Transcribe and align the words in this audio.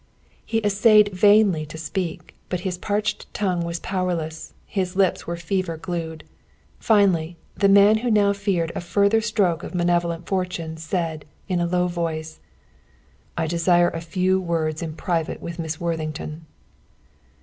He 0.43 0.65
essayed 0.65 1.09
vainly 1.09 1.63
to 1.67 1.77
speak, 1.77 2.33
but 2.49 2.61
his 2.61 2.79
parched 2.79 3.31
tongue 3.35 3.63
was 3.63 3.79
powerless, 3.79 4.55
his 4.65 4.95
lips 4.95 5.27
were 5.27 5.37
fever 5.37 5.77
glued. 5.77 6.23
Finally, 6.79 7.37
the 7.55 7.69
man 7.69 7.97
who 7.97 8.09
now 8.09 8.33
feared 8.33 8.71
a 8.73 8.81
further 8.81 9.21
stroke 9.21 9.61
of 9.61 9.75
malevolent 9.75 10.25
fortune, 10.25 10.75
said, 10.77 11.23
in 11.47 11.59
a 11.59 11.67
low 11.67 11.85
voice, 11.87 12.39
"I 13.37 13.45
desire 13.45 13.89
a 13.91 14.01
few 14.01 14.39
words 14.41 14.81
in 14.81 14.93
private 14.95 15.39
with 15.39 15.59
Miss 15.59 15.79
Worthington." 15.79 16.47